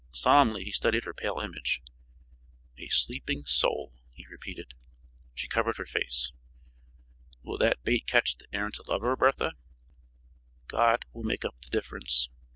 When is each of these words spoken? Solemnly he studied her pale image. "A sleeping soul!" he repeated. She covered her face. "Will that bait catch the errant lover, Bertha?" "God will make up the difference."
Solemnly 0.11 0.63
he 0.63 0.71
studied 0.71 1.03
her 1.03 1.13
pale 1.13 1.39
image. 1.41 1.83
"A 2.79 2.87
sleeping 2.87 3.43
soul!" 3.45 3.93
he 4.15 4.25
repeated. 4.25 4.73
She 5.35 5.47
covered 5.47 5.77
her 5.77 5.85
face. 5.85 6.31
"Will 7.43 7.59
that 7.59 7.83
bait 7.83 8.07
catch 8.07 8.35
the 8.37 8.47
errant 8.51 8.79
lover, 8.87 9.15
Bertha?" 9.15 9.53
"God 10.67 11.05
will 11.13 11.21
make 11.21 11.45
up 11.45 11.61
the 11.61 11.69
difference." 11.69 12.29